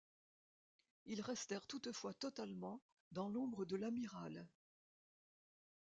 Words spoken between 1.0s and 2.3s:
Ils restèrent toutefois